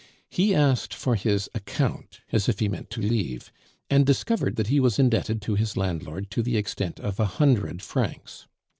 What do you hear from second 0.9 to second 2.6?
for his account, as if